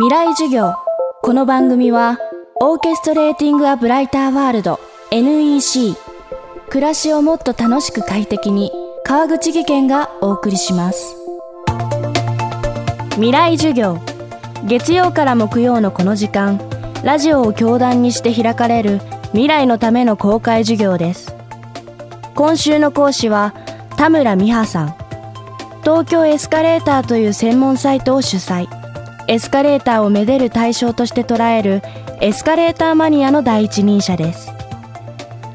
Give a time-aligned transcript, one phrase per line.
[0.00, 0.72] 未来授業。
[1.20, 2.16] この番組は
[2.58, 4.80] オーケストレーティング・ア・ブライター・ワールド
[5.10, 5.94] NEC
[6.70, 8.72] 暮らしをもっと楽しく快適に
[9.04, 11.16] 川口義賢がお送りします。
[13.16, 13.98] 未来授業。
[14.64, 16.58] 月曜から木曜のこの時間
[17.04, 19.00] ラジオを教壇にして開かれる
[19.32, 21.36] 未来のための公開授業です。
[22.34, 23.52] 今週の講師は
[23.98, 24.94] 田村美葉さん。
[25.82, 28.79] 東京エスカレーターという専門サイトを主催。
[29.30, 31.82] エスカレーターをめでる対象として捉える
[32.20, 34.50] エスカレーターマニアの第一人者です。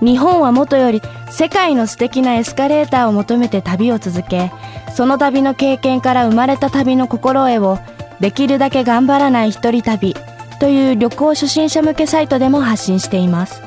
[0.00, 1.00] 日本はもとより
[1.30, 4.50] 世界の素敵なエスカレーターを求めて旅を続け
[4.92, 7.78] その旅の経験から生まれた旅の心得を
[8.18, 10.16] できるだけ頑張らない一人旅
[10.58, 13.62] という旅行初心者向けサイトでも発信しています。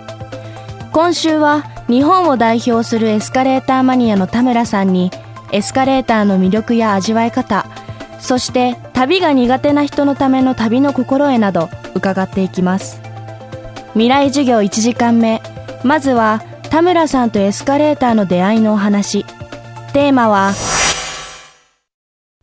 [0.91, 5.11] 今週は日本を代表するエスカレーターマニアの田村さんに
[5.53, 7.65] エスカレーターの魅力や味わい方
[8.19, 13.01] そして旅が苦手な人のための旅の心得など伺っていきます。
[13.91, 15.41] 未来授業1時間目。
[15.83, 19.25] まずは田村さんとエスカレーターの出会いのお話。
[19.91, 20.53] テーマは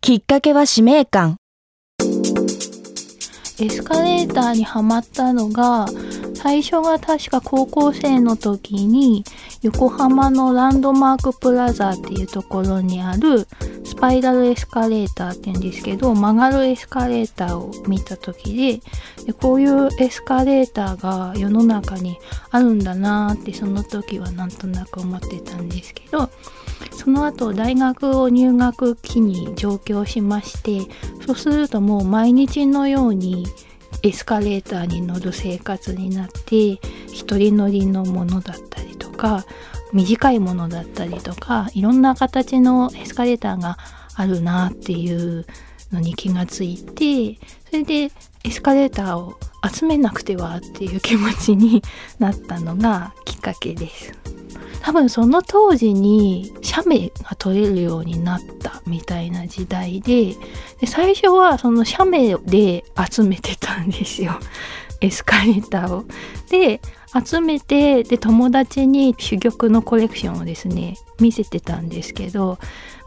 [0.03, 1.39] きっかけは使命感。
[3.59, 5.87] エスカレーターにはまったのが
[6.35, 9.25] 最初が確か高校生の時に
[9.63, 13.47] 横浜のランドマークプラザっていうところにある
[14.01, 22.19] パイラルエスカレーターって言うんですけど曲がるエスカレーターを見た時ででこういうエスカレーターが世の中に
[22.51, 26.31] あるんだなーってその時はなんとなく思ってたんですけど
[26.93, 30.81] その後大学を入学期に上京しまして
[31.27, 33.47] そうするともう毎日のように
[34.03, 36.57] エスカレーターに乗る生活になって
[37.09, 39.45] 一人乗りのものだったりとか
[39.93, 43.79] 短いものだったりとかいろんな形のエスカレーターが
[44.15, 45.47] あるなっていう
[45.93, 48.11] のに気がついてそれで
[48.45, 49.39] エスカレーターを
[49.73, 51.83] 集めなくてはっていう気持ちに
[52.19, 54.13] なったのがきっかけです。
[54.83, 60.35] 多分その当時に写メが撮れるようになったみたいな時代で
[60.81, 64.39] で最初はその写メで集めてたんですよ
[65.01, 66.05] エスカレーターを。
[66.51, 66.81] で
[67.27, 72.59] 集めてで友達に珠玉のコレクションをですね見せてたんですけど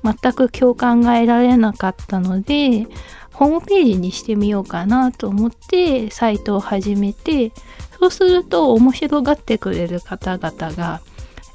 [0.04, 2.88] 全く共感が得られなかったので
[3.32, 7.54] ホームページにしてみようかなと思ってサイトを始めて
[8.00, 11.02] そうすると面白がってくれる方々が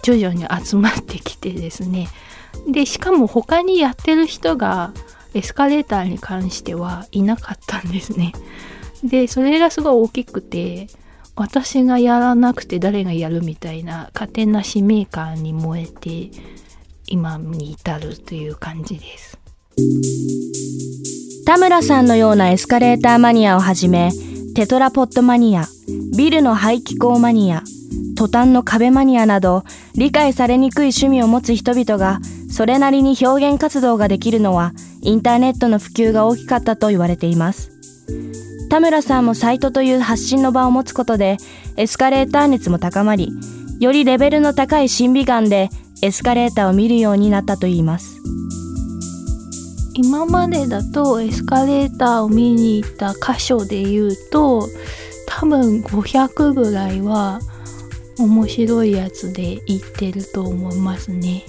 [0.02, 2.08] 徐々に集まってきてですね
[2.66, 4.92] でしかも他にやってる人が
[5.34, 8.32] エスカレーターに関してはいなかったんですね
[9.04, 10.88] でそれがすごい大きくて
[11.36, 16.30] 私がやらなくて誰がやるみたいな勝手な使命感に燃えて
[17.06, 19.38] 今に至るという感じです。
[21.46, 24.10] 田村さんのようなエスカレーターマニアをはじめ
[24.54, 25.64] テトラポットマニア
[26.16, 27.62] ビルの排気口マニア
[28.16, 29.62] トタンの壁マニアなど
[29.94, 32.18] 理解されにくい趣味を持つ人々が
[32.50, 34.72] それなりに表現活動ができるのは
[35.02, 37.77] インターネットの普及が大きかったと言われています。
[38.68, 41.38] 田村さんもサイトという発信の場を持つことで
[41.76, 43.30] エスカレーター熱も高まり
[43.80, 45.70] よりレベルの高い審美眼で
[46.02, 48.18] エスカレーターを見るようになったといいます
[49.94, 54.68] 今までだとエスカレーターを見に行った箇所で言うと
[55.26, 57.40] 多分500ぐらいは
[58.18, 61.44] 面白いやつで言ってると思いますね。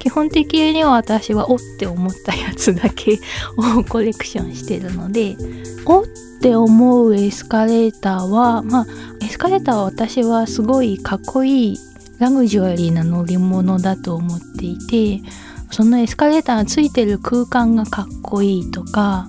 [0.00, 3.20] 基本的には私はおって思ったやつだけ
[3.56, 5.36] をコレクションしてるので
[5.86, 6.04] おっ
[6.40, 8.86] て思うエスカレーターはまあ
[9.20, 11.78] エスカレーターは私はすごいかっこいい
[12.18, 15.20] ラグジュアリーな乗り物だと思っていて
[15.70, 19.28] そのエスカレーターがついてる空間がかっこいいとか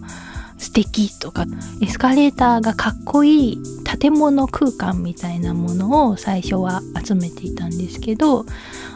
[0.62, 1.46] 素敵とか
[1.82, 3.58] エスカレーターがかっこいい
[4.00, 8.46] 建物空間みたいなものを最初は集めていたんですけど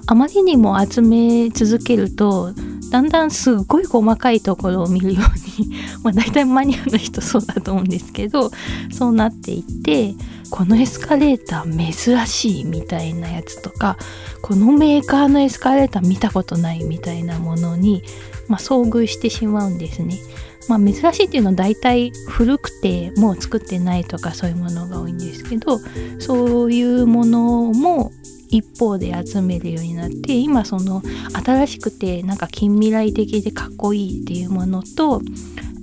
[0.05, 2.53] あまりにも集め続けると
[2.91, 8.51] だんだんすっごい細かいところを見るように まあ大体マニアの人そうだと思うんですけど
[8.91, 10.13] そうなっていって
[10.49, 13.97] このエスカレーター珍しいみたいなやつとか
[14.41, 18.03] このメーカーのエスカレーター見たことないみたいなものに、
[18.47, 20.19] まあ、遭遇してしまうんですね。
[20.67, 25.79] まあ、珍しいっていうのは大体古くてもう作ってないとかそういうものが多いんですけど
[26.19, 28.11] そういうものも
[28.49, 31.01] 一方で集めるようになって今その
[31.43, 35.21] 新しくてなんか近未来的でかっこいいっていうものと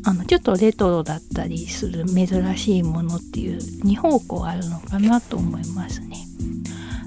[0.04, 6.16] あのちょっとレトロだったりする珍しいものっていう2方向あるのかなと思いますね。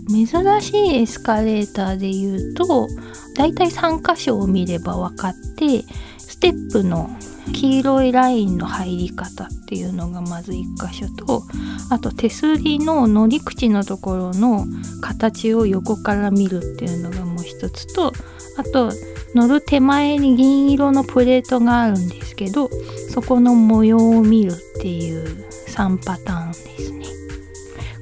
[0.07, 2.87] 珍しいエスカレーターで言うと
[3.35, 5.83] だいたい3箇所を見れば分かって
[6.19, 7.09] ステップの
[7.53, 11.43] 黄色いラインの入り方っていうのがまず1箇所と
[11.89, 14.65] あと手すりの乗り口のところの
[15.01, 18.13] 形を横から見るっていうのがもう一つと
[18.57, 18.91] あと
[19.33, 22.69] 乗る手前に銀色のプレートがあるんですけど
[23.11, 26.94] そこの模様を見るっていう3パターンです。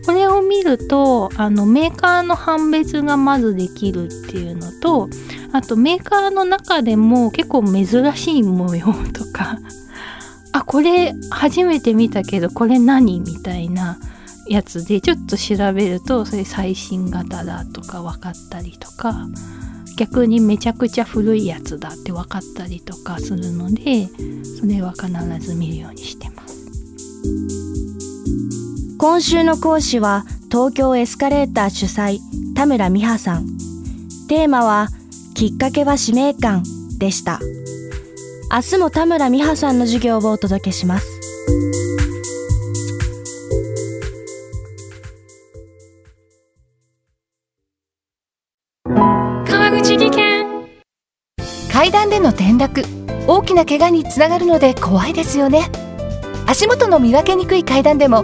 [0.06, 5.10] これを見るとあのメーカーの判別がまずできるっていうのと
[5.52, 7.86] あとメーカーの中でも結構珍
[8.16, 9.60] しい模様とか
[10.52, 13.98] あこれ初めて見たけどこれ何みたいな
[14.48, 19.28] やつでちょっと調べるとそれ最新型だとか分かったりとか
[19.98, 24.08] 逆にめちゃくちゃ古いやつだって分かったりとかするので
[24.60, 25.08] それは必
[25.40, 27.62] ず見るようにしてます。
[29.04, 32.20] 今週の講師は東京エスカレーター主催
[32.56, 33.46] 田村美葉さん。
[34.30, 34.88] テーマは
[35.36, 36.64] きっかけは使命感
[37.00, 37.42] でした。
[38.50, 41.20] 明日も田村美葉さんの授業をお届けします。
[48.86, 50.66] 川口技研。
[51.70, 52.86] 階段での転落。
[53.28, 55.70] 大きな怪我につながるので怖いですよね。
[56.48, 58.24] 足元の見分けにくい階段でも